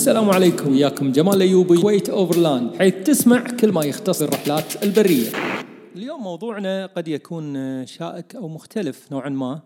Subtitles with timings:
[0.00, 5.28] السلام عليكم وياكم جمال الايوبي كويت Overland حيث تسمع كل ما يختص الرحلات البرية.
[5.96, 9.62] اليوم موضوعنا قد يكون شائك أو مختلف نوعا ما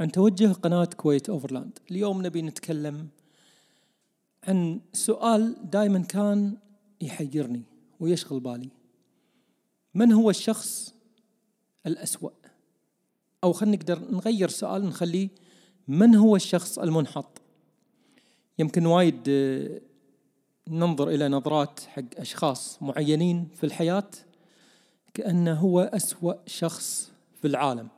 [0.00, 1.78] عن توجه قناة كويت Overland.
[1.90, 3.08] اليوم نبي نتكلم
[4.48, 6.56] عن سؤال دائما كان
[7.00, 7.62] يحيرني
[8.00, 8.70] ويشغل بالي.
[9.94, 10.94] من هو الشخص
[11.86, 12.30] الأسوأ؟
[13.44, 15.28] أو خلينا نقدر نغير سؤال نخليه
[15.88, 17.41] من هو الشخص المنحط؟
[18.58, 19.80] يمكن وايد آه،
[20.68, 24.10] ننظر إلى نظرات حق أشخاص معينين في الحياة
[25.14, 27.88] كأنه هو أسوأ شخص في العالم.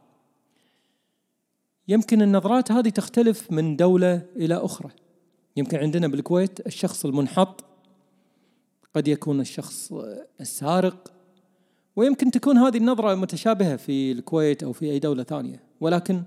[1.89, 4.91] يمكن النظرات هذه تختلف من دولة إلى أخرى.
[5.57, 7.65] يمكن عندنا بالكويت الشخص المنحط
[8.95, 9.93] قد يكون الشخص
[10.41, 11.13] السارق
[11.97, 15.63] ويمكن تكون هذه النظرة متشابهة في الكويت أو في أي دولة ثانية.
[15.81, 16.23] ولكن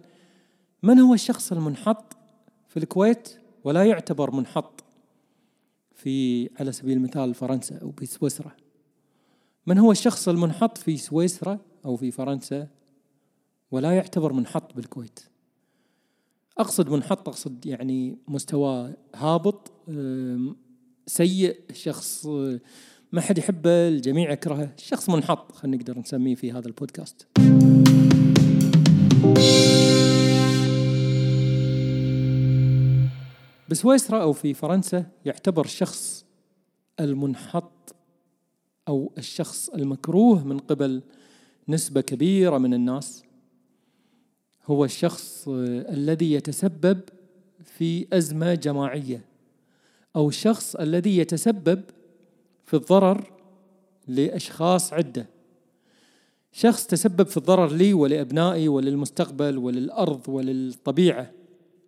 [0.83, 2.17] من هو الشخص المنحط
[2.67, 3.29] في الكويت؟
[3.67, 4.83] ولا يعتبر منحط
[5.95, 8.51] في على سبيل المثال فرنسا أو في سويسرا.
[9.65, 12.67] من هو الشخص المنحط في سويسرا أو في فرنسا
[13.71, 15.19] ولا يعتبر منحط بالكويت؟
[16.57, 19.71] أقصد منحط أقصد يعني مستوى هابط
[21.07, 22.25] سيء شخص
[23.11, 24.73] ما حد يحبه الجميع يكرهه.
[24.77, 27.27] شخص منحط خلينا نقدر نسميه في هذا البودكاست.
[33.69, 36.25] بسويسرا أو في فرنسا يعتبر الشخص
[36.99, 37.95] المنحط
[38.87, 41.01] أو الشخص المكروه من قبل
[41.67, 43.23] نسبة كبيرة من الناس.
[44.65, 45.47] هو الشخص
[45.89, 46.99] الذي يتسبب
[47.63, 49.25] في أزمة جماعية
[50.15, 51.83] أو الشخص الذي يتسبب
[52.65, 53.31] في الضرر
[54.07, 55.25] لأشخاص عدة.
[56.51, 61.31] شخص تسبب في الضرر لي ولأبنائي وللمستقبل وللأرض وللطبيعة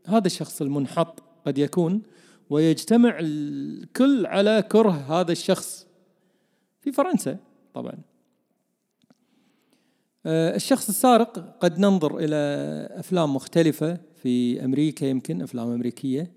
[0.05, 1.28] هذا الشخص المنحط.
[1.49, 2.01] قد يكون
[2.49, 5.87] ويجتمع الكل على كره هذا الشخص.
[6.81, 7.37] في فرنسا
[7.73, 7.93] طبعا.
[10.25, 12.35] آه، الشخص السارق قد ننظر إلى
[12.91, 16.31] أفلام مختلفة في أمريكا يمكن أفلام أمريكية.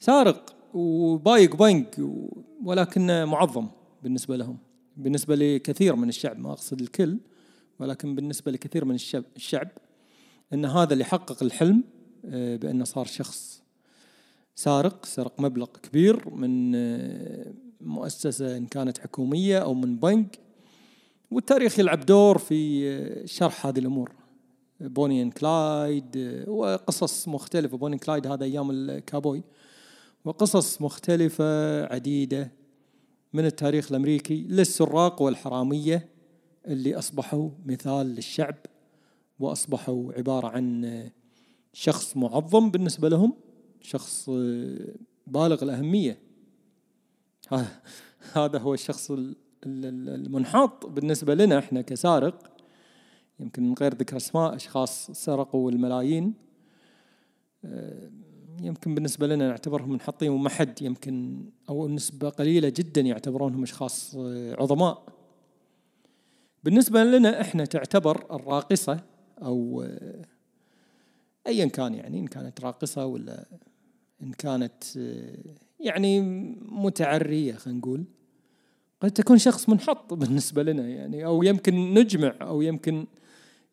[0.00, 2.00] سارق وبايق بنك
[2.64, 3.68] ولكنه معظم
[4.02, 4.58] بالنسبة لهم.
[4.96, 7.18] بالنسبة لكثير من الشعب ما أقصد الكل
[7.78, 8.94] ولكن بالنسبة لكثير من
[9.36, 9.68] الشعب
[10.52, 11.84] أن هذا اللي حقق الحلم
[12.24, 13.65] آه، بأنه صار شخص
[14.58, 20.38] سارق سرق مبلغ كبير من آه، مؤسسة إن كانت حكومية أو من بنك
[21.30, 24.12] والتاريخ يلعب دور في آه، شرح هذه الأمور.
[24.80, 27.76] بوني and كلايد وقصص مختلفة.
[27.76, 29.42] بوني كلايد هذا أيام الكابوي.
[30.24, 32.52] وقصص مختلفة عديدة
[33.32, 36.08] من التاريخ الأمريكي للسراق والحرامية
[36.66, 38.56] اللي أصبحوا مثال للشعب
[39.38, 41.10] وأصبحوا عبارة عن
[41.72, 43.45] شخص معظم بالنسبة لهم.
[43.86, 44.30] شخص
[45.26, 46.18] بالغ الأهمية.
[48.32, 49.12] هذا هو الشخص
[49.66, 52.52] المنحط بالنسبة لنا إحنا كسارق.
[53.40, 56.34] يمكن من غير ذكر أسماء أشخاص سرقوا الملايين.
[58.62, 64.56] يمكن بالنسبة لنا نعتبرهم منحطين وما حد يمكن أو نسبة قليلة جدا يعتبرونهم أشخاص آه،
[64.62, 65.06] عظماء.
[66.64, 69.00] بالنسبة لنا إحنا تعتبر الراقصة
[69.42, 70.24] أو آه،
[71.46, 73.46] أيا كان يعني إن كانت راقصة ولا
[74.22, 74.84] إن كانت
[75.80, 76.20] يعني
[76.60, 78.04] متعرية خلينا نقول.
[79.00, 83.06] قد تكون شخص منحط بالنسبة لنا يعني أو يمكن نجمع أو يمكن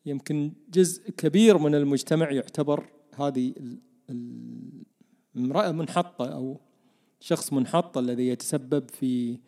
[0.06, 3.54] يمكن جزء كبير من المجتمع يعتبر هذه
[5.36, 6.60] امرأة منحطة أو
[7.20, 9.38] شخص منحط الذي يتسبب في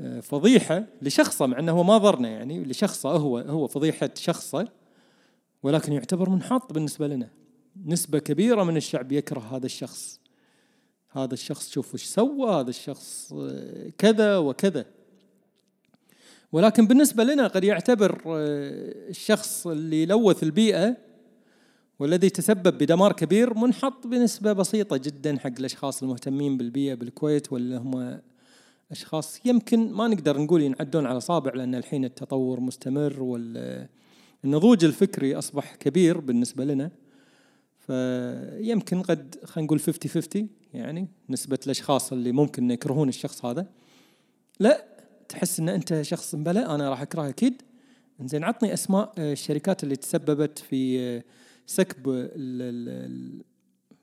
[0.00, 4.68] آه، فضيحة لشخصه مع أنه ما ضرنا يعني لشخصه هو هو فضيحة شخصه
[5.62, 7.28] ولكن يعتبر منحط بالنسبة لنا.
[7.86, 10.20] نسبة كبيرة من الشعب يكره هذا الشخص.
[11.10, 14.86] هذا الشخص شوف وش سوى هذا الشخص آه، كذا وكذا.
[16.52, 20.96] ولكن بالنسبة لنا قد يعتبر آه، الشخص اللي لوث البيئة
[21.98, 28.20] والذي تسبب بدمار كبير منحط بنسبة بسيطة جدا حق الأشخاص المهتمين بالبيئة بالكويت واللي هم
[28.90, 35.74] أشخاص يمكن ما نقدر نقول ينعدون على صابع لأن الحين التطور مستمر والنضوج الفكري أصبح
[35.74, 36.90] كبير بالنسبة لنا.
[37.90, 43.66] فيمكن قد خلينا نقول 50 50 يعني نسبة الأشخاص اللي ممكن يكرهون الشخص هذا
[44.60, 44.84] لا
[45.28, 47.62] تحس إن أنت شخص بلى أنا راح اكرهه أكيد
[48.20, 51.22] زين عطني أسماء الشركات اللي تسببت في
[51.66, 52.30] سكب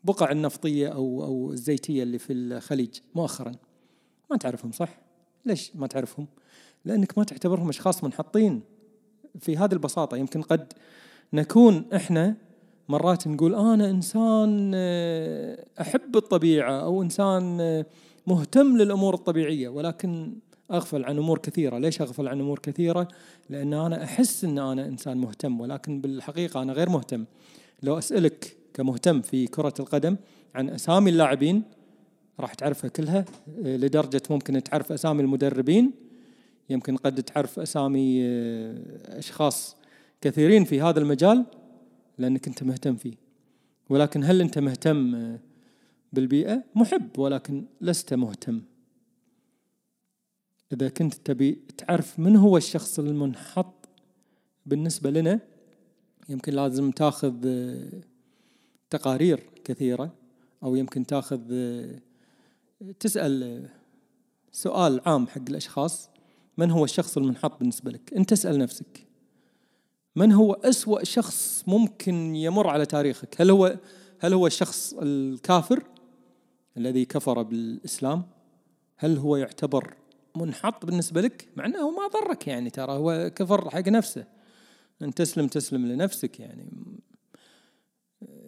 [0.04, 3.51] البقع النفطية أو أو الزيتية اللي في الخليج مؤخرا
[4.31, 5.00] ما تعرفهم صح؟
[5.45, 6.28] ليش ما تعرفهم؟
[6.86, 8.62] لأنك ما تعتبرهم أشخاص منحطين
[9.39, 10.74] في هذه البساطة يمكن قد
[11.34, 12.46] نكون إحنا
[12.89, 17.86] مرات نقول أنا إنسان آه، أحب الطبيعة أو إنسان آه،
[18.28, 20.34] مهتم للأمور الطبيعية ولكن
[20.72, 23.07] أغفل عن أمور كثيرة، ليش أغفل عن أمور كثيرة؟
[23.50, 27.25] لأن أنا أحس إن أنا إنسان مهتم ولكن بالحقيقة أنا غير مهتم.
[27.84, 30.16] لو أسألك كمهتم في كرة القدم
[30.56, 31.63] عن أسامي اللاعبين
[32.39, 33.25] راح تعرفها كلها
[33.57, 35.92] لدرجة ممكن تعرف أسامي المدربين
[36.69, 38.75] يمكن قد تعرف أسامي آه،
[39.19, 39.75] أشخاص
[40.22, 41.45] كثيرين في هذا المجال
[42.17, 43.13] لأنك أنت مهتم فيه.
[43.89, 45.39] ولكن هل أنت مهتم آه،
[46.13, 48.61] بالبيئة؟ محب ولكن لست مهتم.
[50.73, 53.89] إذا كنت تبي تعرف من هو الشخص المنحط
[54.65, 55.39] بالنسبة لنا
[56.29, 58.01] يمكن لازم تاخذ آه،
[58.89, 60.13] تقارير كثيرة
[60.63, 61.99] أو يمكن تاخذ آه،
[62.99, 63.65] تسأل
[64.51, 66.09] سؤال عام حق الأشخاص
[66.57, 69.06] من هو الشخص المنحط بالنسبة لك أنت اسأل نفسك
[70.17, 73.77] من هو أسوأ شخص ممكن يمر على تاريخك؟ هل هو
[74.19, 75.83] هل هو الشخص الكافر
[76.77, 78.23] الذي كفر بالإسلام؟
[78.97, 79.93] هل هو يعتبر
[80.35, 84.25] منحط بالنسبة لك؟ مع أنه ما ضرك يعني ترى هو كفر حق نفسه.
[85.01, 86.71] أن تسلم تسلم لنفسك يعني.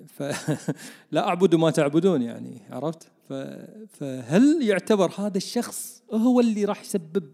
[0.08, 3.12] فلا أعبد ما تعبدون يعني عرفت؟
[3.88, 7.34] فهل يعتبر هذا الشخص هو اللي راح يسبب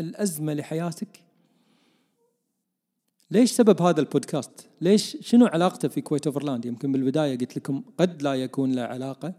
[0.00, 1.25] الأزمة لحياتك؟
[3.30, 8.22] ليش سبب هذا البودكاست؟ ليش شنو علاقته في كويت اوفرلاند يمكن بالبداية قلت لكم قد
[8.22, 9.34] لا يكون له علاقة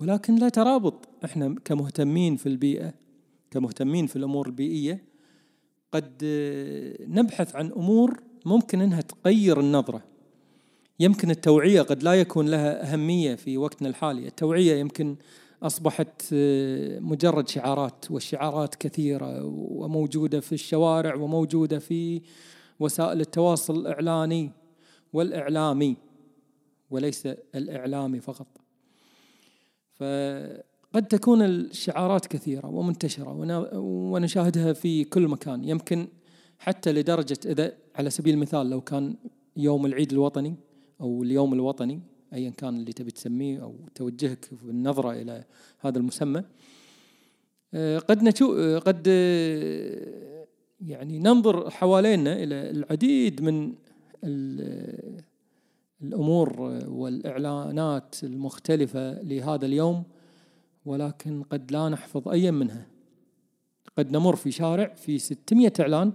[0.00, 1.08] ولكن لا ترابط.
[1.24, 2.94] إحنا كمهتمين في البيئة
[3.50, 5.04] كمهتمين في الأمور البيئية
[5.92, 6.24] قد
[7.08, 10.02] نبحث عن أمور ممكن إنها تغير النظرة.
[11.00, 14.26] يمكن التوعية قد لا يكون لها أهمية في وقتنا الحالي.
[14.26, 15.16] التوعية يمكن
[15.62, 16.34] أصبحت
[17.00, 22.22] مجرد شعارات والشعارات كثيرة وموجودة في الشوارع وموجودة في
[22.80, 24.52] وسائل التواصل الإعلاني
[25.12, 25.96] والإعلامي
[26.90, 28.46] وليس الإعلامي فقط.
[29.92, 30.02] ف
[30.94, 33.32] قد تكون الشعارات كثيرة ومنتشرة
[33.78, 35.64] ونشاهدها في كل مكان.
[35.64, 36.08] يمكن
[36.58, 39.16] حتى لدرجة إذا على سبيل المثال لو كان
[39.56, 40.56] يوم العيد الوطني
[41.00, 42.00] أو اليوم الوطني
[42.32, 45.44] أيا كان اللي تبي تسميه أو توجهك بالنظرة إلى
[45.80, 46.44] هذا المسمى
[47.74, 50.39] آه، قد نشو قد آه،
[50.86, 53.74] يعني ننظر حوالينا إلى العديد من
[56.02, 60.02] الأمور والإعلانات المختلفة لهذا اليوم
[60.84, 62.86] ولكن قد لا نحفظ أي منها.
[63.98, 66.12] قد نمر في شارع في 600 إعلان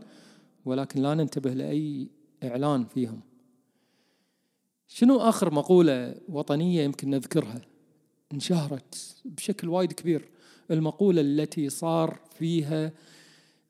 [0.66, 2.08] ولكن لا ننتبه لأي
[2.44, 3.20] إعلان فيهم.
[4.88, 7.62] شنو آخر مقولة وطنية يمكن نذكرها؟
[8.34, 10.30] انشهرت بشكل وايد كبير.
[10.72, 12.92] المقولة التي صار فيها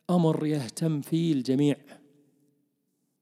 [0.09, 1.77] أمر يهتم فيه الجميع.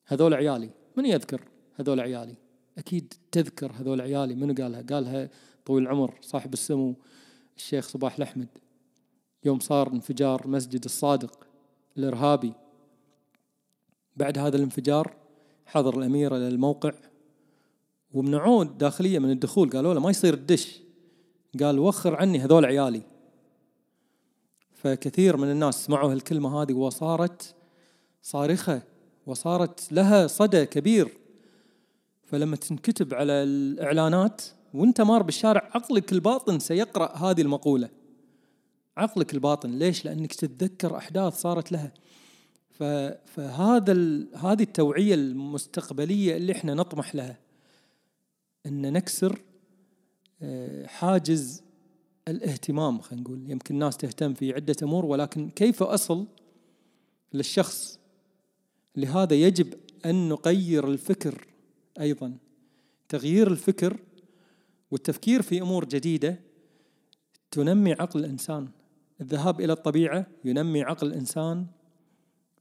[0.06, 0.70] هذول عيالي.
[0.98, 1.42] من يذكر
[1.76, 2.36] هذول عيالي؟
[2.78, 4.36] أكيد تذكر هذول عيالي.
[4.36, 5.30] من قالها؟ قالها
[5.66, 6.96] طويل العمر صاحب السمو
[7.58, 8.48] الشيخ صباح الأحمد.
[9.44, 11.48] يوم صار انفجار مسجد الصادق
[11.98, 12.54] الإرهابي.
[14.18, 15.16] بعد هذا الانفجار
[15.66, 16.94] حضر الأمير إلى الموقع.
[18.14, 20.82] ومنعوه داخلية من الدخول قالوا له ما يصير تدش
[21.60, 23.13] قال وخر عني هذول عيالي.
[24.84, 27.56] فكثير من الناس سمعوا هالكلمة هذه وصارت
[28.22, 28.82] صارخة
[29.26, 31.18] وصارت لها صدى كبير.
[32.24, 34.42] فلما تنكتب على الإعلانات
[34.74, 37.90] وانت مار بالشارع عقلك الباطن سيقرأ هذه المقولة.
[38.98, 39.70] عقلك الباطن.
[39.70, 41.92] ليش؟ لأنك تتذكر أحداث صارت لها.
[43.26, 43.94] فهذا
[44.36, 47.40] هذه التوعية المستقبلية اللي إحنا نطمح لها.
[48.66, 49.42] إن نكسر
[50.42, 51.64] آه، حاجز
[52.28, 53.52] الاهتمام خلينا نقول.
[53.52, 56.28] يمكن الناس تهتم في عدة أمور ولكن كيف أصل
[57.34, 58.00] للشخص؟
[58.96, 59.74] لهذا يجب
[60.06, 61.48] أن نغير الفكر
[62.00, 62.38] أيضا.
[63.10, 64.00] تغيير الفكر
[64.92, 66.40] والتفكير في أمور جديدة
[67.52, 68.70] تنمي عقل الإنسان.
[69.22, 71.66] الذهاب إلى الطبيعة ينمي عقل الإنسان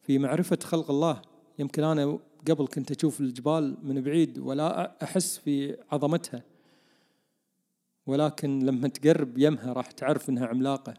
[0.03, 1.23] في معرفة خلق الله.
[1.59, 6.43] يمكن أنا قبل كنت أشوف الجبال من بعيد ولا أحس في عظمتها.
[8.07, 10.95] ولكن لما تقرب يمها راح تعرف إنها عملاقة.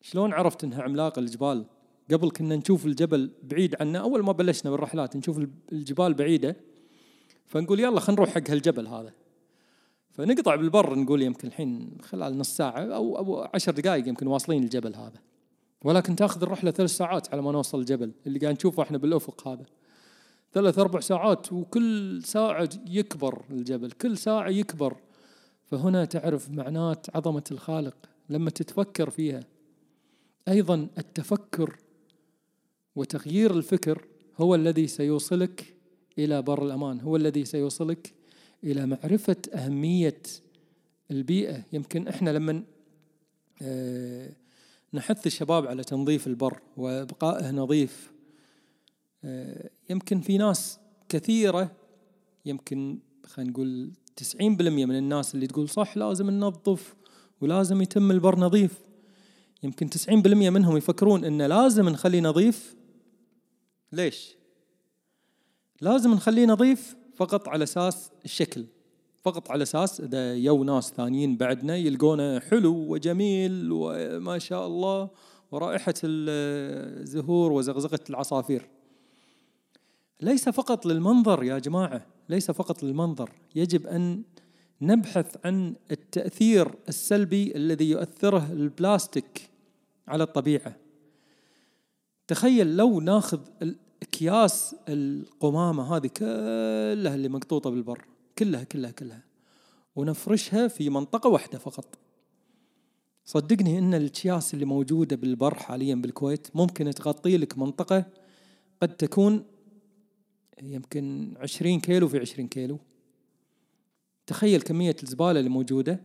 [0.00, 1.64] شلون عرفت إنها عملاقة الجبال؟
[2.12, 5.40] قبل كنا نشوف الجبل بعيد عنا أول ما بلشنا بالرحلات نشوف
[5.72, 6.56] الجبال بعيدة
[7.46, 9.12] فنقول يلا خلينا نروح حق هالجبل هذا.
[10.10, 14.94] فنقطع بالبر نقول يمكن الحين خلال نص ساعة أو أو عشر دقائق يمكن واصلين الجبل
[14.94, 15.20] هذا.
[15.84, 19.64] ولكن تاخذ الرحلة ثلاث ساعات على ما نوصل الجبل اللي قاعد نشوفه إحنا بالأفق هذا.
[20.52, 24.96] ثلاث أربع ساعات وكل ساعة يكبر الجبل كل ساعة يكبر.
[25.70, 27.96] فهنا تعرف معنات عظمة الخالق
[28.28, 29.44] لما تتفكر فيها.
[30.48, 31.76] أيضا التفكر
[32.96, 34.06] وتغيير الفكر
[34.38, 35.74] هو الذي سيوصلك
[36.18, 38.14] إلى بر الأمان هو الذي سيوصلك
[38.64, 40.22] إلى معرفة أهمية
[41.10, 41.64] البيئة.
[41.72, 42.62] يمكن إحنا لما
[43.62, 44.30] آه،
[44.94, 48.12] نحث الشباب على تنظيف البر وإبقائه نظيف
[49.24, 51.70] آه، يمكن في ناس كثيرة
[52.46, 52.98] يمكن
[53.30, 56.94] خلينا نقول 90% من الناس اللي تقول صح لازم ننظف
[57.40, 58.80] ولازم يتم البر نظيف.
[59.62, 62.74] يمكن 90% منهم يفكرون انه لازم نخليه نظيف.
[63.92, 64.36] ليش؟
[65.80, 68.64] لازم نخليه نظيف فقط على أساس الشكل
[69.22, 75.10] فقط على أساس إذا يو ناس ثانيين بعدنا يلقونه حلو وجميل وما شاء الله
[75.50, 78.68] ورائحة الزهور وزغزغة العصافير.
[80.22, 84.22] ليس فقط للمنظر يا جماعة ليس فقط للمنظر يجب أن
[84.82, 89.50] نبحث عن التأثير السلبي الذي يؤثره البلاستيك
[90.08, 90.76] على الطبيعة.
[92.28, 93.40] تخيل لو ناخذ
[94.02, 98.04] اكياس القمامة هذه كلها اللي مقطوطة بالبر
[98.38, 99.24] كلها كلها كلها
[99.96, 101.98] ونفرشها في منطقة واحدة فقط.
[103.24, 108.04] صدقني إن الأكياس اللي موجودة بالبر حاليا بالكويت ممكن تغطي لك منطقة
[108.82, 109.44] قد تكون
[110.62, 112.78] يمكن 20 كيلو في 20 كيلو.
[114.26, 116.00] تخيل كمية الزبالة اللي موجودة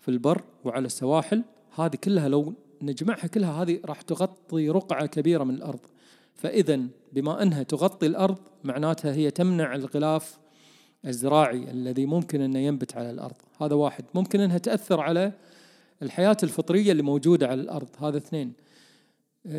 [0.00, 1.44] في البر وعلى السواحل.
[1.74, 5.80] هذه كلها لو نجمعها كلها هذه راح تغطي رقعة كبيرة من الأرض.
[6.34, 6.80] فإذا
[7.12, 10.38] بما أنها تغطي الأرض معناتها هي تمنع الغلاف
[11.06, 13.36] الزراعي الذي ممكن أنه ينبت على الأرض.
[13.60, 14.04] هذا واحد.
[14.14, 15.32] ممكن أنها تأثر على
[16.02, 17.88] الحياة الفطرية اللي موجودة على الأرض.
[17.98, 18.52] هذا اثنين.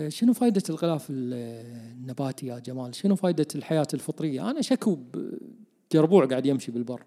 [0.08, 4.98] شنو فائدة الغلاف النباتي يا جمال؟ شنو فائدة الحياة الفطرية؟ أنا شكو
[5.92, 7.04] جربوع قاعد يمشي بالبر.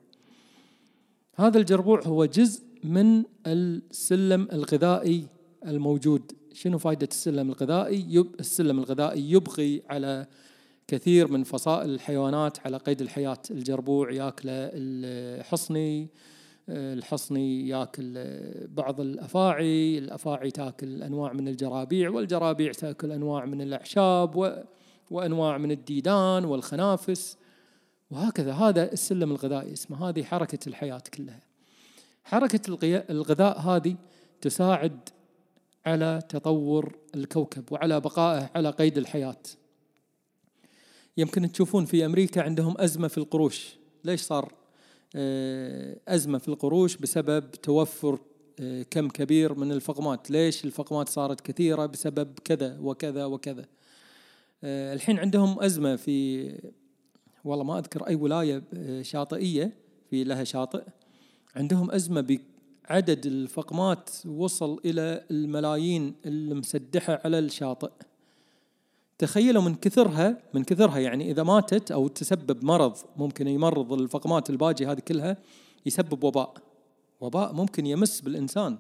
[1.37, 5.27] هذا الجربوع هو جزء من السلم الغذائي
[5.67, 6.33] الموجود.
[6.53, 10.27] شنو فائدة السلم الغذائي؟ يب السلم الغذائي يبقي على
[10.87, 13.43] كثير من فصائل الحيوانات على قيد الحياة.
[13.51, 16.09] الجربوع ياكله الحصني
[16.69, 18.15] الحصني ياكل
[18.69, 24.65] بعض الأفاعي، الأفاعي تاكل أنواع من الجرابيع، والجرابيع تاكل أنواع من الأعشاب.
[25.11, 27.37] وأنواع من الديدان والخنافس
[28.11, 31.41] وهكذا هذا السلم الغذائي اسمه هذه حركة الحياة كلها.
[32.25, 32.79] حركة
[33.11, 33.97] الغذاء هذه
[34.41, 35.09] تساعد
[35.87, 39.43] على تطور الكوكب وعلى بقائه على قيد الحياة.
[41.17, 44.53] يمكن تشوفون في أمريكا عندهم أزمة في القروش، ليش صار
[46.09, 48.19] أزمة في القروش بسبب توفر
[48.61, 50.31] آه، كم كبير من الفقمات.
[50.31, 53.67] ليش الفقمات صارت كثيرة؟ بسبب كذا وكذا وكذا.
[54.65, 56.53] آه، الحين عندهم أزمة في
[57.45, 58.63] والله ما أذكر أي ولاية
[59.03, 59.73] شاطئية
[60.11, 60.83] في لها شاطئ.
[61.57, 62.39] عندهم أزمة
[62.89, 67.91] بعدد الفقمات وصل إلى الملايين المسدحة على الشاطئ.
[69.21, 74.87] تخيلوا من كثرها من كثرها يعني إذا ماتت أو تسبب مرض ممكن يمرض الفقمات الباجي
[74.87, 75.37] هذه كلها
[75.87, 76.55] يسبب وباء.
[77.21, 78.79] وباء ممكن يمس بالإنسان.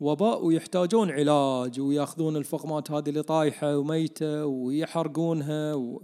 [0.00, 6.02] وباء ويحتاجون علاج ويأخذون الفقمات هذه اللي طايحة وميتة ويحرقونها و...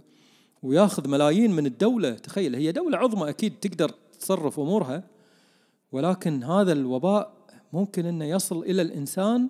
[0.63, 2.11] ويأخذ ملايين من الدولة.
[2.11, 5.03] تخيل هي دولة عظمى أكيد تقدر تصرف أمورها
[5.91, 7.33] ولكن هذا الوباء
[7.73, 9.49] ممكن إنه يصل إلى الإنسان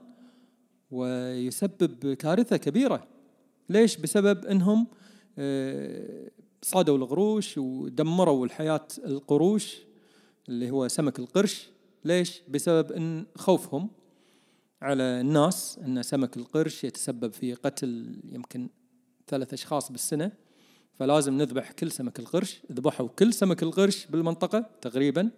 [0.92, 3.11] ويسبب كارثة كبيرة.
[3.70, 4.88] ليش؟ بسبب إنهم
[5.38, 6.30] آه،
[6.62, 9.78] صادوا القروش ودمروا الحياة القروش
[10.50, 11.70] اللي هو سمك القرش.
[12.06, 13.90] ليش؟ بسبب إن خوفهم
[14.82, 18.70] على الناس إن سمك القرش يتسبب في قتل يمكن
[19.28, 20.32] ثلاث أشخاص بالسنة.
[21.00, 22.62] فلازم نذبح كل سمك القرش.
[22.72, 25.32] ذبحوا كل سمك القرش بالمنطقة تقريبا.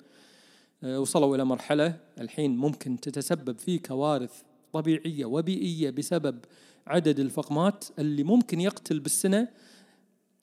[0.84, 4.42] آه، وصلوا إلى مرحلة الحين ممكن تتسبب في كوارث
[4.74, 6.40] طبيعية وبيئية بسبب
[6.88, 9.48] عدد الفقمات اللي ممكن يقتل بالسنة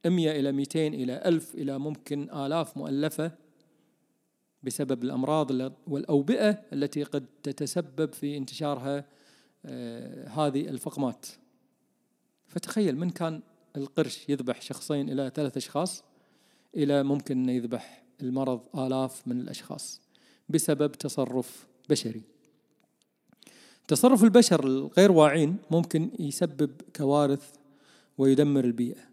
[0.06, 3.32] 100 إلى 200 إلى 1000 إلى ممكن آلاف مؤلفة
[4.62, 9.04] بسبب الأمراض والأوبئة التي قد تتسبب في انتشارها
[9.66, 11.26] آه، هذه الفقمات.
[12.48, 13.42] فتخيل من كان
[13.76, 16.04] القرش يذبح شخصين إلى ثلاث أشخاص
[16.76, 20.00] إلى ممكن أن يذبح المرض آلاف من الأشخاص
[20.48, 22.22] بسبب تصرف بشري.
[23.88, 27.50] تصرف البشر الغير واعين ممكن يسبب كوارث
[28.18, 29.10] ويدمر البيئة.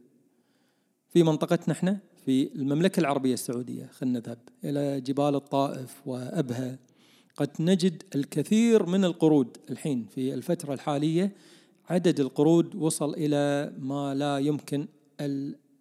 [1.10, 6.80] في منطقتنا إحنا في المملكة العربية السعودية خلينا نذهب إلى جبال الطائف وأبها
[7.36, 11.32] قد نجد الكثير من القرود الحين في الفترة الحالية.
[11.90, 14.88] عدد القرود وصل إلى ما لا يمكن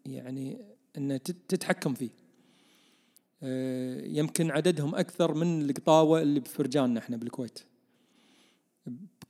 [0.06, 0.58] يعني
[0.98, 2.10] أن تتحكم فيه.
[3.42, 7.58] آه، يمكن عددهم أكثر من القطاوة اللي بفرجاننا إحنا بالكويت.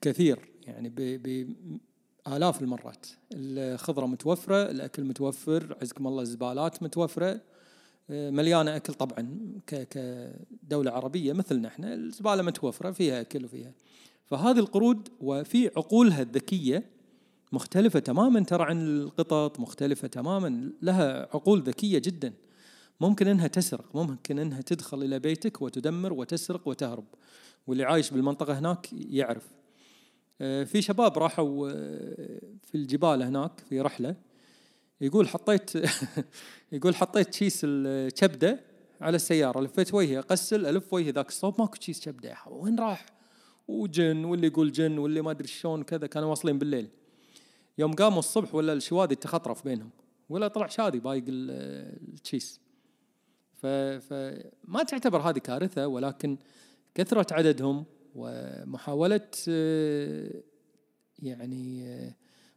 [0.00, 0.88] كثير يعني
[2.26, 3.06] بآلاف المرات.
[3.32, 7.40] الخضرة متوفرة الأكل متوفر عزكم الله الزبالات متوفرة
[8.10, 13.72] مليانة أكل طبعا كدولة عربية مثلنا إحنا الزبالة متوفرة فيها أكل وفيها.
[14.26, 16.84] فهذه القرود وفي عقولها الذكية
[17.52, 22.32] مختلفة تماما ترى عن القطط مختلفة تماما لها عقول ذكية جدا.
[23.00, 27.04] ممكن إنها تسرق ممكن إنها تدخل إلى بيتك وتدمر وتسرق وتهرب.
[27.66, 29.46] واللي عايش بالمنطقة هناك يعرف.
[30.40, 34.16] آه، في شباب راحوا آه، في الجبال هناك في رحلة.
[35.00, 35.72] يقول حطيت
[36.72, 38.60] يقول حطيت كيس الكبده
[39.00, 42.36] على السيارة لفيت وجهي اقسل ألف وجهي ذاك الصوب ماكو كيس كبدة.
[42.46, 43.06] وين راح؟
[43.68, 46.88] وجن واللي يقول جن واللي ما أدري شلون كذا كانوا واصلين بالليل.
[47.78, 49.90] يوم قاموا الصبح ولا الشوادي تخطرف بينهم.
[50.28, 52.65] ولا طلع شادي بايق التشيس
[53.56, 56.36] فما تعتبر هذه كارثة ولكن
[56.94, 57.84] كثرة عددهم
[58.14, 59.30] ومحاولة
[61.18, 61.86] يعني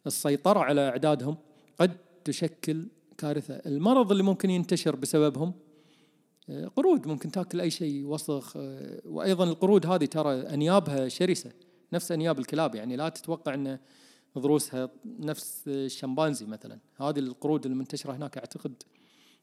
[0.08, 1.38] السيطرة على أعدادهم
[1.80, 2.88] قد تشكل
[3.18, 3.54] كارثة.
[3.54, 5.54] المرض اللي ممكن ينتشر بسببهم
[6.76, 8.58] قرود ممكن تاكل أي شيء وسخ
[9.06, 11.52] وأيضا القرود هذه ترى أنيابها شرسة
[11.94, 13.80] نفس أنياب الكلاب يعني لا تتوقع أن
[14.38, 14.90] ضروسها
[15.20, 16.80] نفس الشمبانزي مثلا.
[16.98, 18.84] هذه القرود المنتشرة هناك أعتقد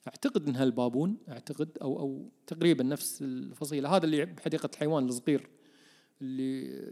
[0.06, 3.96] أعتقد إنها البابون أعتقد أو أو تقريبا نفس الفصيلة.
[3.96, 5.48] هذا اللي بحديقة الحيوان الصغير
[6.22, 6.82] اللي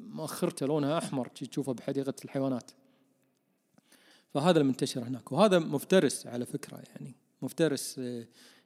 [0.00, 2.70] مؤخرته لونها أحمر تشوفه بحديقة الحيوانات.
[4.34, 5.32] فهذا المنتشر هناك.
[5.32, 7.14] وهذا مفترس على فكرة يعني.
[7.42, 8.00] مفترس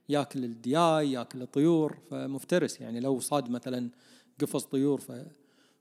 [0.08, 3.00] ياكل الدياي ياكل الطيور فمفترس يعني.
[3.00, 3.90] لو صاد مثلا
[4.40, 5.12] قفص طيور ف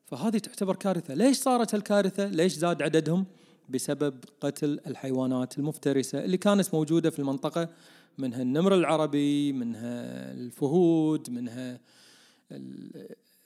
[0.06, 1.13] فهذه تعتبر كارثة.
[1.13, 3.25] ليش صارت الكارثه ليش زاد عددهم؟
[3.70, 7.70] بسبب قتل الحيوانات المفترسة اللي كانت موجودة في المنطقة
[8.18, 11.80] منها النمر العربي منها الفهود منها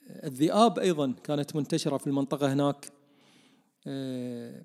[0.10, 2.86] الذئاب أيضا كانت منتشرة في المنطقة هناك.
[3.88, 4.64] آه،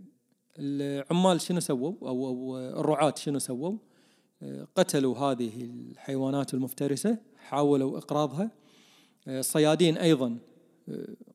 [0.58, 3.78] العمال شنو سووا؟ أو الرعاة شنو سووا؟
[4.42, 8.50] آه، قتلوا هذه الحيوانات المفترسة حاولوا إقراضها.
[9.28, 10.38] الصيادين آه، أيضا.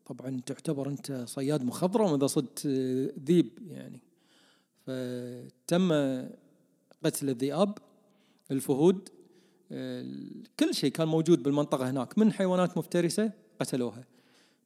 [0.06, 2.68] طبعا تعتبر أنت صياد مخضرم إذا صدت
[3.26, 4.02] ذيب يعني.
[4.86, 5.92] فتم
[7.06, 7.78] قتل الذئاب.
[8.52, 9.10] الفهود
[10.60, 14.04] كل شيء كان موجود بالمنطقة هناك من حيوانات مفترسة قتلوها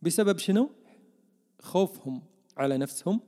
[0.02, 0.70] بسبب شنو؟
[1.62, 2.22] خوفهم
[2.58, 3.20] على نفسهم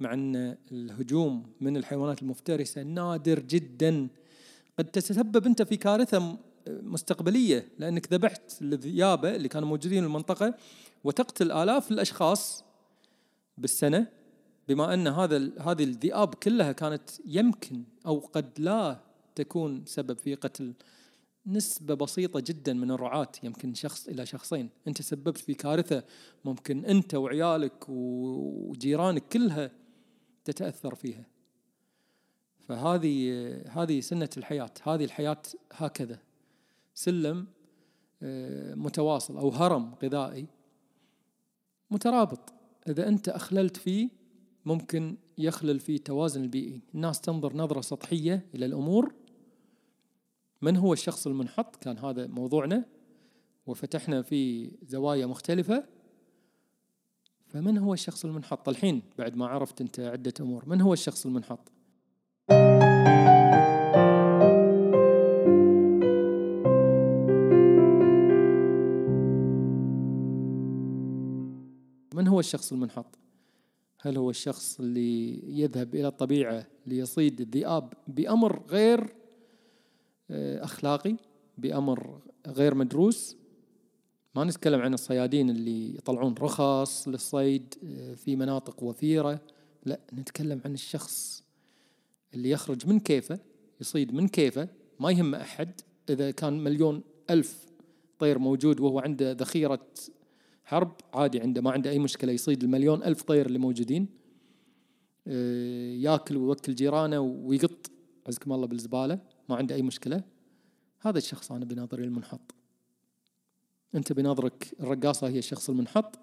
[0.00, 4.08] مع أن الهجوم من الحيوانات المفترسة نادر جدا
[4.78, 6.38] قد تتسبب أنت في كارثة
[6.68, 10.54] مستقبلية لأنك ذبحت الذيابة اللي كانوا موجودين في المنطقة
[11.04, 12.64] وتقتل آلاف الأشخاص
[13.58, 14.06] بالسنة
[14.68, 19.05] بما أن هذا هذه الذئاب كلها كانت يمكن أو قد لا
[19.36, 20.74] تكون سبب في قتل
[21.46, 24.70] نسبة بسيطة جدا من الرعاة يمكن شخص إلى شخصين.
[24.88, 26.04] أنت سببت في كارثة
[26.44, 29.70] ممكن أنت وعيالك وجيرانك كلها
[30.44, 31.26] تتأثر فيها.
[32.60, 34.70] فهذه هذه سنة الحياة.
[34.82, 36.18] هذه الحياة هكذا.
[36.94, 37.46] سلم
[38.22, 40.46] آه، متواصل أو هرم غذائي
[41.90, 42.52] مترابط.
[42.88, 44.08] إذا أنت أخللت فيه
[44.64, 46.80] ممكن يخلل فيه التوازن البيئي.
[46.94, 49.14] الناس تنظر نظرة سطحية إلى الأمور
[50.62, 52.84] من هو الشخص المنحط؟ كان هذا موضوعنا.
[53.66, 55.84] وفتحنا في زوايا مختلفة.
[57.46, 60.68] فمن هو الشخص المنحط؟ الحين بعد ما عرفت أنت عدة أمور.
[60.68, 61.72] من هو الشخص المنحط؟
[72.14, 73.18] من هو الشخص المنحط؟
[74.00, 79.14] هل هو الشخص اللي يذهب إلى الطبيعة ليصيد الذئاب بأمر غير
[80.30, 81.16] أخلاقي
[81.58, 83.36] بأمر غير مدروس.
[84.34, 89.40] ما نتكلم عن الصيادين اللي يطلعون رخص للصيد آه، في مناطق وفيرة.
[89.84, 91.44] لا نتكلم عن الشخص
[92.34, 93.38] اللي يخرج من كيفه
[93.80, 94.68] يصيد من كيفه
[95.00, 95.80] ما يهم أحد.
[96.10, 97.66] إذا كان مليون ألف
[98.18, 99.86] طير موجود وهو عنده ذخيرة
[100.64, 104.08] حرب عادي عنده ما عنده أي مشكلة يصيد المليون ألف طير اللي موجودين.
[105.26, 107.90] آه، ياكل ويوكل جيرانه ويقط.
[108.26, 109.35] عزكم الله بالزبالة.
[109.48, 110.22] ما عنده أي مشكلة.
[111.00, 112.54] هذا الشخص أنا بنظري المنحط.
[113.94, 116.18] أنت بنظرك الرقاصة هي الشخص المنحط.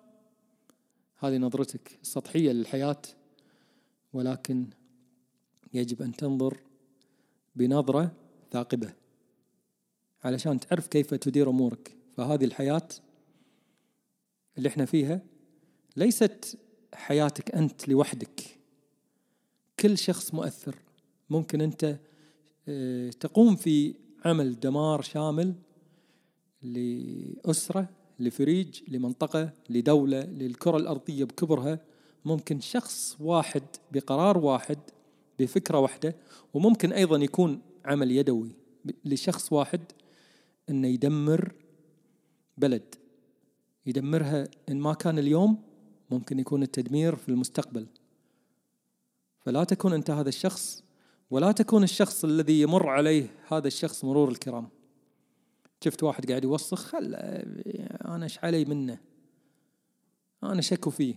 [1.19, 3.01] هذه نظرتك السطحية للحياة.
[4.13, 4.67] ولكن
[5.73, 6.57] يجب أن تنظر
[7.55, 8.12] بنظرة
[8.51, 8.93] ثاقبة.
[10.23, 11.97] علشان تعرف كيف تدير أمورك.
[12.12, 12.88] فهذه الحياة
[14.57, 15.21] اللي إحنا فيها
[15.95, 16.57] ليست
[16.93, 18.59] حياتك أنت لوحدك.
[19.79, 20.75] كل شخص مؤثر.
[21.29, 21.99] ممكن أنت
[23.19, 23.95] تقوم في
[24.26, 25.54] عمل دمار شامل
[26.62, 31.80] لأسرة لفريج لمنطقة لدولة للكرة الأرضية بكبرها.
[32.26, 34.78] ممكن شخص واحد بقرار واحد
[35.39, 36.15] بفكرة واحدة.
[36.54, 38.52] وممكن أيضا يكون عمل يدوي
[39.06, 39.82] لشخص واحد
[40.69, 41.54] أنه يدمر
[42.58, 42.95] بلد.
[43.86, 45.58] يدمرها إن ما كان اليوم
[46.12, 47.88] ممكن يكون التدمير في المستقبل.
[49.39, 50.83] فلا تكون أنت هذا الشخص
[51.34, 54.69] ولا تكون الشخص الذي يمر عليه هذا الشخص مرور الكرام.
[55.84, 57.15] شفت واحد قاعد يوسخ خل
[58.06, 59.00] أنا إيش علي منه؟
[60.43, 61.15] أنا شكو فيه.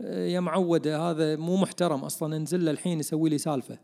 [0.00, 3.78] يا معود هذا مو محترم أصلا انزل له الحين يسوي لي سالفة.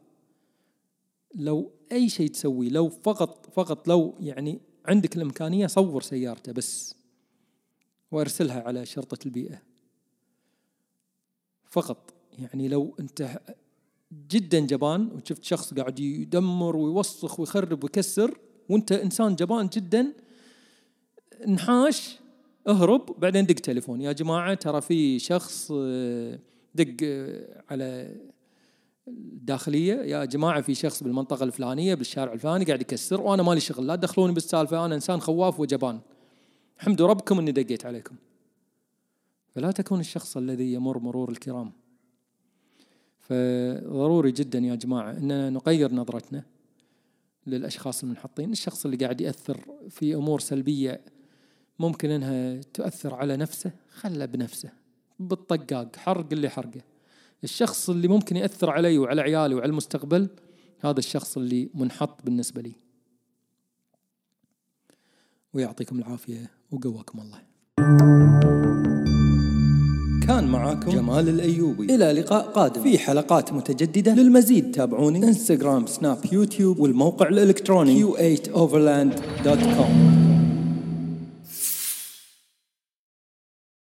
[1.34, 6.94] لو أي شيء تسوي لو فقط فقط لو يعني عندك الإمكانية صور سيارته بس
[8.10, 9.62] وارسلها على شرطة البيئة.
[11.64, 13.40] فقط يعني لو أنت
[14.30, 20.12] جدا جبان وشفت شخص قاعد يدمر ويوسخ ويخرب ويكسر وانت إنسان جبان جدا
[21.46, 22.18] انحاش
[22.68, 24.00] اهرب بعدين دق تليفون.
[24.00, 26.38] يا جماعة ترى في شخص آه،
[26.74, 28.16] دق آه، على
[29.08, 29.94] الداخلية.
[29.94, 33.86] يا جماعة في شخص بالمنطقة الفلانية بالشارع الفلاني قاعد يكسر وأنا مالي شغل.
[33.86, 36.00] لا تدخلوني بالسالفة أنا إنسان خواف وجبان.
[36.78, 38.16] حمدوا ربكم إني دقيت عليكم.
[39.54, 41.72] فلا تكون الشخص الذي يمر مرور الكرام.
[43.28, 46.44] فضروري جدا يا جماعة ان نغير نظرتنا
[47.46, 49.60] للأشخاص المنحطين الشخص اللي قاعد يأثر
[49.90, 51.00] في أمور سلبية
[51.78, 54.70] ممكن إنها تؤثر على نفسه خله بنفسه
[55.18, 56.80] بالطقاق حرق اللي حرقه.
[57.44, 60.28] الشخص اللي ممكن يأثر علي وعلى عيالي وعلى المستقبل
[60.80, 62.72] هذا الشخص اللي منحط بالنسبة لي.
[65.52, 68.35] ويعطيكم العافية وقواكم الله.
[70.26, 70.90] كان معاكم.
[70.90, 71.94] جمال الأيوبي.
[71.94, 72.82] إلى لقاء قادم.
[72.82, 74.70] في حلقات متجددة للمزيد.
[74.70, 75.18] تابعوني.
[75.18, 78.04] انستغرام سناب يوتيوب والموقع الإلكتروني.
[78.04, 80.25] Q8overland.com